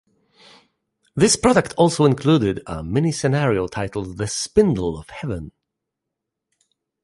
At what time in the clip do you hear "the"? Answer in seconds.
4.17-4.25